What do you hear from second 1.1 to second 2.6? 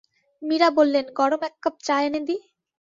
গরম এককাপ চা এনে দি?